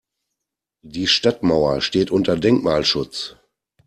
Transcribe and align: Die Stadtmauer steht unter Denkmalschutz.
Die 0.83 1.05
Stadtmauer 1.05 1.79
steht 1.81 2.09
unter 2.09 2.35
Denkmalschutz. 2.35 3.35